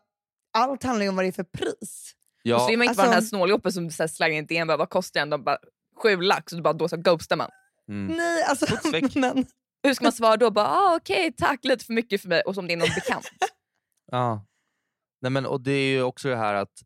[0.53, 2.15] allt handlar ju om vad det är för pris.
[2.43, 4.39] Ja, Och så är man inte bara den här alltså- snåljoppen som så här slänger
[4.39, 5.31] in DM, bara, vad kostar den?
[5.31, 5.59] De bara,
[6.03, 7.51] sju lax och då, bara, då så ghostar man.
[7.89, 8.17] mm.
[8.17, 8.67] Nej, alltså,
[9.19, 9.47] men,
[9.83, 10.51] Hur ska man svara då?
[10.51, 12.43] Bara, ah, Okej, tack, lite för mycket för mig.
[12.43, 13.27] Och som det är någon bekant.
[14.13, 14.47] Ja.
[15.21, 16.83] Nej, men, och det är ju också det här att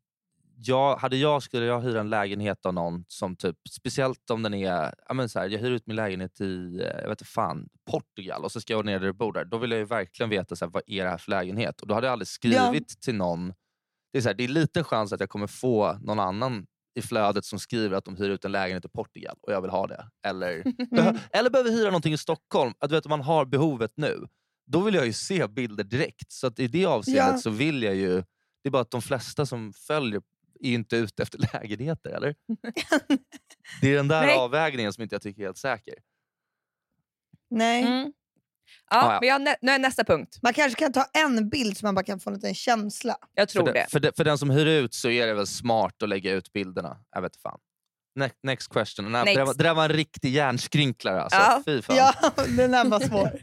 [0.57, 4.55] jag, hade jag, skulle jag hyra en lägenhet av någon som typ, speciellt om den
[4.55, 7.25] är, ja, men så här, jag hyr ut min lägenhet i eh, jag vet inte
[7.25, 9.45] fan, Portugal och så ska jag ner där du bor där.
[9.45, 11.81] Då vill jag ju verkligen veta så här, vad är det här för lägenhet.
[11.81, 13.49] Och då hade jag aldrig skrivit till någon.
[14.13, 17.03] Det är, så här, det är liten chans att jag kommer få någon annan i
[17.03, 19.87] flödet som skriver att de hyr ut en lägenhet i Portugal och jag vill ha
[19.87, 20.09] det.
[20.27, 20.65] Eller,
[21.31, 22.73] eller behöver hyra någonting i Stockholm.
[22.79, 24.27] Att du vet, man har behovet nu.
[24.67, 26.33] Då vill jag ju se bilder direkt.
[26.33, 27.39] Så att i det avseendet Ja.
[27.39, 28.15] så vill jag ju...
[28.63, 30.23] Det är bara att de flesta som följer
[30.61, 32.35] är ju inte ute efter lägenheter, eller?
[33.81, 34.37] det är den där Nej.
[34.37, 35.95] avvägningen som inte jag tycker är helt säker.
[37.51, 37.83] nej.
[37.83, 38.13] Mm.
[38.91, 39.19] Ah, Ja, ja.
[39.21, 40.39] Vi har nä- nu är nästa punkt.
[40.43, 43.17] Man kanske kan ta en bild så man bara kan få en liten känsla.
[43.35, 43.79] Jag tror För, det.
[43.81, 46.33] den, för, den, för den som hyr ut så är det väl smart att lägga
[46.33, 46.99] ut bilderna.
[47.11, 47.59] Jag vet fan.
[48.15, 49.13] Ne next question.
[49.13, 51.23] Det, där var, det där var en riktig hjärnskrynklare.
[51.23, 51.39] Alltså.
[51.39, 51.63] Ja.
[51.65, 51.97] Fy fan.
[51.97, 52.15] Ja,
[52.57, 53.41] den här var svår.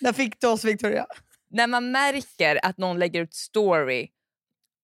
[0.00, 1.06] Där fick du oss Victoria.
[1.50, 4.08] När man märker att någon lägger ut story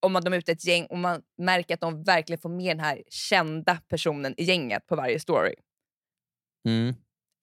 [0.01, 2.77] om att de är ute ett gäng och man märker att de verkligen får med
[2.77, 5.55] den här kända personen i gänget på varje story.
[6.69, 6.95] Mm.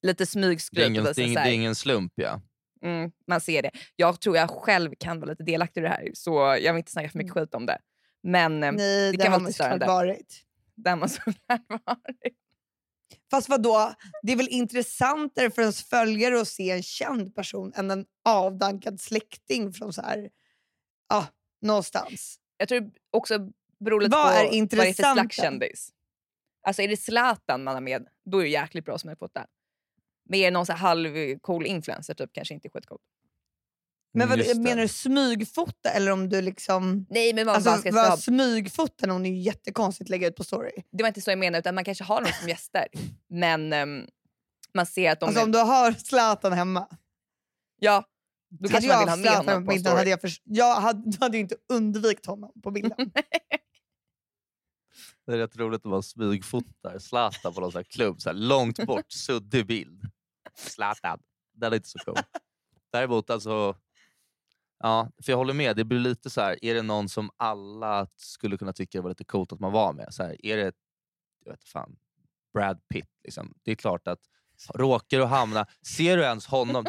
[0.02, 0.86] Lite Det, är smygskryt.
[0.88, 1.48] ingen, det, är ingen, så det här.
[1.48, 2.12] är ingen slump.
[2.16, 2.40] Ja.
[2.84, 3.70] Mm, man ser det.
[3.96, 6.92] Jag tror jag själv kan vara lite delaktig i det här så jag vill inte
[6.92, 7.78] snacka för mycket skit om det.
[8.22, 9.86] Men eh, Nej, det det, kan har vara lite störande.
[9.86, 10.42] varit.
[10.74, 11.36] där man såklart
[11.68, 12.36] varit.
[13.30, 13.94] Fast vad då?
[14.22, 19.00] Det är väl intressantare för ens följare att se en känd person än en avdankad
[19.00, 20.30] släkting från så här,
[21.08, 21.26] ja,
[21.60, 22.38] någonstans.
[22.56, 23.38] Jag tror det också
[23.80, 25.92] beror lite Vad på är vad det är för slags kändis.
[26.62, 29.34] Alltså är det Zlatan man har med, då är det jäkligt bra som jag fått
[29.34, 29.46] där.
[30.24, 33.02] Men är det någon så halvcool influencer typ kanske inte skitcoolt.
[34.12, 34.60] Men vad, det.
[34.60, 37.06] menar du smygfota eller om du liksom...
[37.10, 40.36] Nej men man bara Alltså ska vad smygfota någon är ju jättekonstigt att lägga ut
[40.36, 40.72] på story.
[40.92, 42.86] det var inte så jag menade utan man kanske har någon som gäster.
[43.28, 44.06] Men ehm,
[44.74, 46.88] man ser att de Alltså är, om du har Zlatan hemma.
[47.78, 48.04] ja,
[48.50, 50.42] då kanske man jag vill ha med honom på på en bilden hade jag, förs-
[50.44, 53.12] jag hade, du hade ju inte undvikit honom på bilden.
[55.26, 58.20] Det är rätt roligt att man smygfotar Zlatan på någon sån här klubb.
[58.20, 60.02] Så här långt bort, suddig bild.
[60.56, 61.18] Zlatan.
[61.54, 62.16] Den är inte så cool.
[62.92, 63.76] Däremot, alltså...
[64.82, 65.76] Ja, för jag håller med.
[65.76, 69.24] Det blir lite så här, är det någon som alla skulle kunna tycka var lite
[69.24, 70.06] coolt att man var med?
[70.10, 70.72] Så här, är det
[71.44, 71.96] jag vet fan,
[72.54, 73.10] Brad Pitt?
[73.24, 73.54] Liksom.
[73.64, 74.18] Det är klart att
[74.74, 75.66] råkar du hamna...
[75.86, 76.86] Ser du ens honom?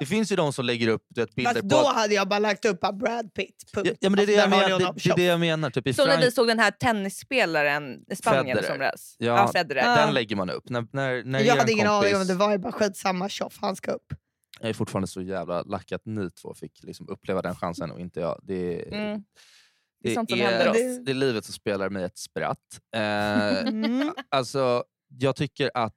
[0.00, 1.68] Det finns ju de som lägger upp du vet, bilder Fast på...
[1.68, 3.64] då hade jag bara lagt upp av Brad Pitt.
[3.74, 3.88] Punkt.
[3.90, 5.22] Ja, ja, men det är det, Alltså, jag där har menar, det, det är det
[5.24, 5.70] jag menar.
[5.70, 8.72] Typ i Så när Frank- vi såg den här tennisspelaren i Spanien Federer.
[8.72, 9.16] som res.
[9.18, 9.82] Ja, Ja, Federer.
[9.96, 10.68] Den lägger man upp.
[10.68, 13.76] När, när, när Jag hade ingen aning om det var, jag bara skitsamma, tjoff, han
[13.76, 14.12] ska upp.
[14.62, 18.00] Jag är fortfarande så jävla lack att ni två fick liksom uppleva den chansen och
[18.00, 18.40] inte jag.
[18.42, 19.24] Det, Mm.
[20.00, 21.04] Det är det, sånt som är, händer oss.
[21.04, 22.80] Det- är livet som spelar mig ett spratt.
[22.96, 24.12] Eh, Mm.
[24.28, 25.96] alltså, jag tycker att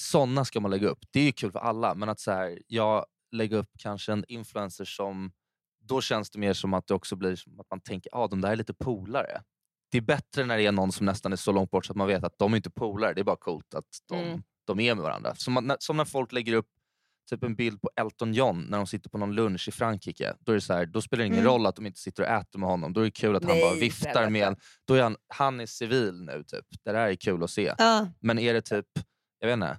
[0.00, 0.98] såna ska man lägga upp.
[1.10, 4.24] Det är ju kul för alla, men att så här, jag lägger upp kanske en
[4.28, 5.32] influencer som...
[5.80, 8.26] Då känns det mer som att det också blir som att man tänker att ah,
[8.28, 9.42] de där är lite polare.
[9.90, 11.96] Det är bättre när det är någon som nästan är så långt bort så att
[11.96, 13.14] man vet att de är inte polare.
[13.14, 14.42] Det är bara coolt att de Mm.
[14.64, 15.34] de är med varandra.
[15.34, 16.68] Som, man- som när folk lägger upp
[17.26, 20.34] typ en bild på Elton John när de sitter på någon lunch i Frankrike.
[20.40, 21.50] Då, är det så här, då spelar det ingen Mm.
[21.52, 22.92] roll att de inte sitter och äter med honom.
[22.92, 24.56] Då är det kul att han Nej, bara för viftar med en.
[24.84, 26.44] Då är han, han är civil nu.
[26.46, 26.64] typ.
[26.84, 27.74] Det där är kul att se.
[27.78, 28.08] Ja.
[28.20, 28.86] Men är det typ,
[29.38, 29.78] jag vet inte,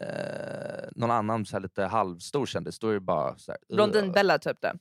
[0.00, 4.04] eh, någon annan så här lite halvstor kändis, då är det bara så här, Blondin
[4.04, 4.74] "Ugh." Bella typ det.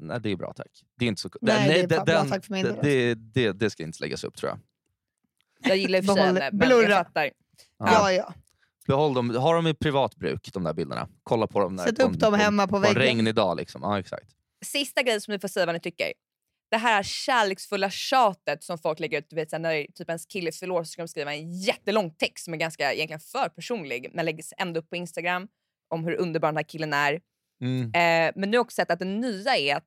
[0.00, 0.82] Nej, det är bra tack.
[0.96, 3.70] Det är inte så Nej, det är bra- tack för min det, det, det, det
[3.70, 4.58] ska inte läggas upp tror jag.
[5.70, 7.30] Jag gillar i och för sig henne, men jag fattar.
[7.78, 7.86] Ja.
[7.92, 8.34] Ja, ja.
[8.86, 11.08] Behåll dem, ha dem i privat bruk, de där bilderna.
[11.22, 12.96] Kolla på dem när, Sätt på upp en- dem hemma på på en väggen.
[13.02, 13.56] regnig dag.
[13.56, 13.82] Liksom.
[13.82, 14.26] Ja, exakt.
[14.64, 16.12] Sista grejen som ni får säga vad ni tycker.
[16.70, 19.26] Det här kärleksfulla tjatet som folk lägger ut.
[19.30, 22.44] Du vet, när typ ens kille fyller år så ska de skriva en jättelång text
[22.44, 25.48] som är ganska egentligen för personlig men läggs ändå upp på Instagram
[25.88, 27.20] om hur underbar den här killen är.
[27.60, 27.82] Mm.
[27.82, 29.86] Eh, men nu har jag också sett att det nya är att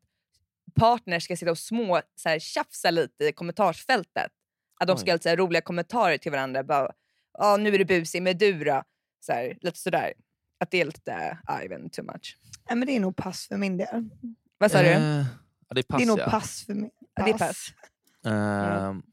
[0.75, 4.31] partners ska sitta och små så här, tjafsa lite i kommentarsfältet.
[4.79, 6.63] Att de ska här, roliga kommentarer till varandra.
[6.63, 6.91] Bara,
[7.39, 8.83] "Ja, nu är du busig, men du då?
[9.19, 10.13] Så här, lite sådär.
[10.59, 12.37] Att det är lite, ja, jag vet too much.
[12.69, 14.09] Nej, men det är nog pass för min del.
[14.57, 14.87] Vad sa du?
[14.87, 15.25] Eh,
[15.67, 16.29] ja, det är pass, det är nog ja.
[16.29, 16.91] pass för mig.
[17.15, 17.73] Ja, det är pass.
[18.25, 19.03] Ehm,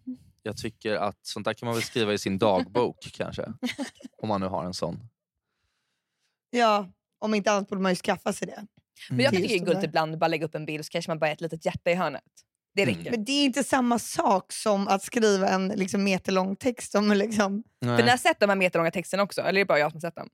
[0.42, 3.52] jag tycker att sånt där kan man väl skriva i sin dagbok kanske.
[4.18, 5.08] Om man nu har en sån.
[6.50, 8.66] Ja, om inte annat borde man ju skaffa sig det.
[9.10, 10.86] Men jag kan tycka det är gulligt det ibland att bara lägga upp en bild
[10.86, 12.22] så kanske man bara har ett litet hjärta i hörnet.
[12.76, 12.94] Det Mm.
[12.96, 13.10] räcker.
[13.10, 16.94] Men det är inte samma sak som att skriva en liksom, meterlång text.
[16.94, 17.96] Om, liksom, Nej.
[17.96, 19.40] För ni har sett de här meterlånga texterna också?
[19.40, 20.28] Eller är det bara jag som har sett dem?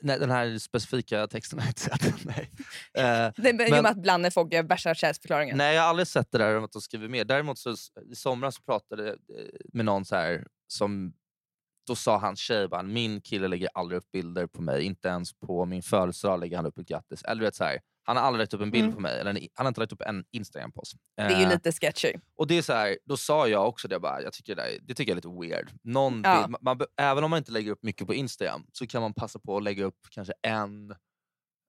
[0.00, 2.24] Nej, den här specifika texten har jag inte sett.
[2.24, 2.50] Nej.
[2.94, 5.56] Eh, Det är Men- att ibland när folk gör värsta kärleksförklaringen.
[5.58, 7.24] Nej, jag har aldrig sett det där om att de skriver mer.
[7.24, 7.74] Däremot så,
[8.10, 11.12] i somras så pratade jag eh, med någon så här som
[11.86, 15.32] då sa hans tjej bara, min kille lägger aldrig upp bilder på mig, inte ens
[15.38, 17.22] på min födelsedag lägger han upp ett grattis.
[17.24, 18.94] Eller vet, så här, han har aldrig lagt upp en bild Mm.
[18.94, 20.94] på mig, eller en, han har inte lagt upp en Instagram-post.
[21.16, 22.12] Det är ju Eh, lite sketchy.
[22.36, 24.62] och det är så här, då sa jag också det, jag bara, jag tycker det,
[24.62, 25.70] där, det tycker jag är lite weird.
[25.82, 26.42] Någon Ja.
[26.46, 29.38] bild, man, även om man inte lägger upp mycket på Instagram så kan man passa
[29.38, 30.90] på att lägga upp kanske en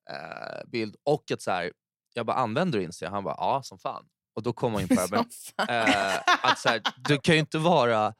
[0.10, 0.96] eh, bild.
[1.04, 1.72] Och att så här,
[2.14, 3.14] jag bara, använder du Instagram?
[3.14, 4.06] Han bara, ja som fan.
[4.36, 5.26] Och då kommer man in på det
[5.74, 6.20] eh,
[6.52, 8.14] att så här, du kan ju inte vara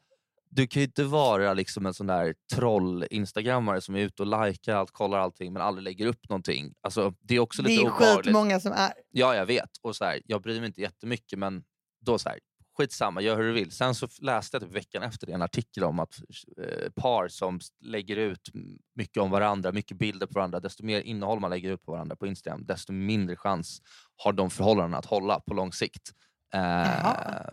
[0.50, 4.74] du kan ju inte vara liksom en sån där troll-instagrammare som är ute och likar
[4.74, 6.74] allt, kollar allting men aldrig lägger upp någonting.
[6.80, 8.26] Alltså, det är också det lite är ju obehagligt.
[8.26, 8.92] skitmånga som är.
[9.10, 9.70] Ja, jag vet.
[9.82, 11.62] Och så här, jag bryr mig inte jättemycket, men
[12.00, 12.38] då så här,
[12.76, 13.70] skitsamma, gör hur du vill.
[13.70, 16.14] Sen så läste jag typ veckan efter det en artikel om att
[16.58, 18.50] eh, par som lägger ut
[18.94, 22.16] mycket om varandra, mycket bilder på varandra, desto mer innehåll man lägger ut på varandra
[22.16, 23.82] på Instagram, desto mindre chans
[24.16, 26.12] har de förhållandena att hålla på lång sikt.
[26.54, 27.06] Eh,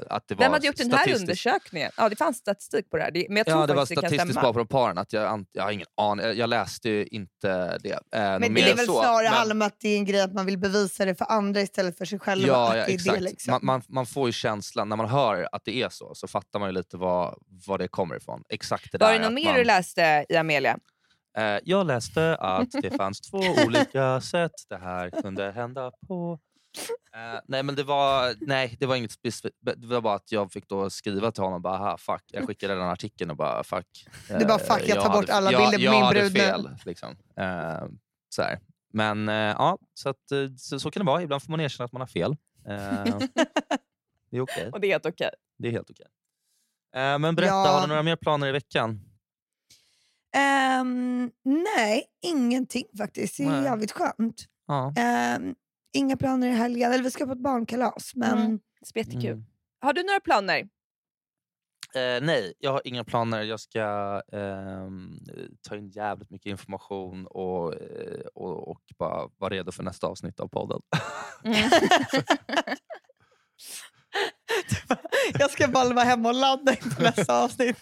[0.09, 1.91] att det var Vem hade gjort den här undersökningen?
[1.97, 3.11] Ja, det fanns statistik på det här.
[3.11, 4.97] Det- Men jag tror Ja, det var statistiskt bara de paren.
[4.97, 6.25] Att jag, ant- jag har ingen aning.
[6.25, 7.91] Jag- Jag läste ju inte det.
[7.91, 10.33] Eh, Men det är väl så, snarare men- om att det är en grej att
[10.33, 12.47] man vill bevisa det för andra istället för sig själva.
[12.47, 13.15] Ja, ja exakt.
[13.17, 13.51] Det, liksom.
[13.51, 16.59] man, man, man får ju känslan, när man hör att det är så, så fattar
[16.59, 17.35] man ju lite vad,
[17.67, 18.43] vad det kommer ifrån.
[18.49, 20.77] Exakt det Var där det något mer man, du läste i Amelia?
[21.37, 26.39] Eh, jag läste att det fanns två olika sätt det här kunde hända på.
[27.13, 29.55] Eh, nej men det var, nej, det var inget specifikt.
[29.61, 32.23] Det var bara att jag fick då skriva till honom bara, aha, fuck.
[32.27, 34.07] Jag skickade den artikeln och bara fuck.
[34.39, 36.33] Du bara, fuck, jag tar hade- bort alla jag, bilder på jag min hade brud
[36.33, 36.39] nu.
[36.39, 36.69] fel.
[36.85, 37.15] Liksom.
[37.37, 37.85] Eh,
[38.29, 38.59] så här.
[38.93, 41.21] Men eh, ja, så, att, så, så kan det vara.
[41.21, 42.35] Ibland får man erkänna att man har fel.
[44.29, 44.69] Det är okej.
[44.73, 45.29] Och det är helt okej.
[45.57, 46.05] Det är helt okej.
[46.95, 47.67] Eh, men berätta, Ja.
[47.67, 49.01] har du några mer planer i veckan?
[50.35, 53.37] Ehm, nej, ingenting faktiskt.
[53.37, 53.63] Det är Nej.
[53.63, 54.45] jävligt skönt.
[54.67, 54.93] Ja.
[54.97, 55.55] Ehm,
[55.93, 56.91] inga planer i helgen.
[56.91, 58.11] Eller vi ska på ett barnkalas.
[58.15, 58.59] Men Mm.
[58.93, 59.31] Det är jättekul.
[59.31, 59.45] Mm.
[59.79, 60.59] Har du några planer?
[61.95, 63.41] Eh, nej, jag har inga planer.
[63.43, 63.81] Jag ska
[64.33, 65.19] ehm,
[65.61, 70.39] ta in jävligt mycket information och, eh, och, och bara vara redo för nästa avsnitt
[70.39, 70.81] av podden.
[71.43, 71.69] Mm.
[75.39, 77.77] jag ska bara vara hemma och ladda inför nästa avsnitt.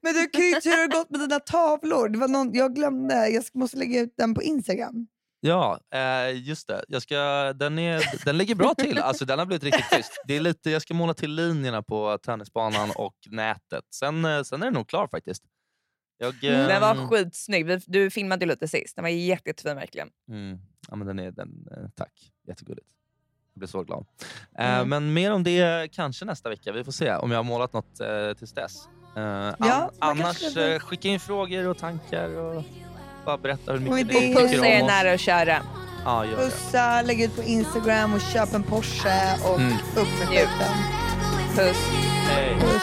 [0.00, 2.08] Men du Kyt, hur har det gått med dina tavlor?
[2.08, 5.06] Det var någon, jag glömde, jag ska- måste lägga ut den på Instagram.
[5.46, 6.84] Ja, eh, just det.
[6.88, 7.16] Jag ska,
[7.52, 8.98] den, är, den ligger bra till.
[9.02, 10.22] Alltså, den har blivit riktigt schysst.
[10.26, 13.84] Det är lite, jag ska måla till linjerna på tennisbanan och nätet.
[13.94, 15.42] Sen, eh, sen är den nog klar faktiskt.
[16.18, 16.58] Jag, Mm.
[16.68, 17.80] Den ehm, var skitsnygg.
[17.86, 18.96] Du filmade ju lite sist.
[18.96, 20.08] Den var jätte- jättefin verkligen.
[20.28, 20.58] Mm.
[20.88, 22.12] Ja, men den är, den, eh, tack,
[22.48, 22.86] jättegulligt.
[23.54, 24.06] Jag blir så glad.
[24.58, 24.88] Eh, Mm.
[24.88, 26.72] Men mer om det kanske nästa vecka.
[26.72, 28.88] Vi får se om jag har målat något eh, tills dess.
[29.16, 32.64] Eh, an- man annars eh, skicka in frågor och tankar och
[33.24, 34.90] bara berätta hur Och mycket ni Pussa tycker er om oss.
[34.92, 35.58] nära och kära.
[36.04, 36.44] Ja, gör det.
[36.44, 39.72] Pussa, lägg ut på Instagram och köp en Porsche och Mm.
[39.96, 40.74] upp med skiten.
[41.56, 41.76] Puss.
[42.28, 42.56] Hej.
[42.60, 42.82] Puss.